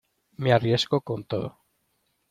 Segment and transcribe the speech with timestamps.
[0.41, 1.49] me arriesgo con todo.